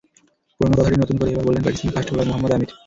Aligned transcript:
পুরোনো 0.59 0.75
কথাটাই 0.77 1.01
নতুন 1.03 1.15
করে 1.17 1.29
এবার 1.31 1.45
বললেন 1.47 1.65
পাকিস্তানের 1.65 1.95
ফাস্ট 1.95 2.09
বোলার 2.11 2.27
মোহাম্মদ 2.29 2.51
আমির। 2.55 2.71